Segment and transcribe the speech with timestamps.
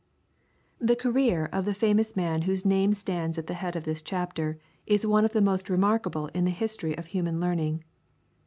[0.81, 4.57] ]The career of the famous man whose name stands at the head of this chapter
[4.87, 7.83] is one of the most remarkable in the history of human learning.